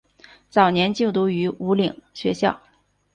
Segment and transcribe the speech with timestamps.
[0.49, 2.59] 早年就读于武岭学校。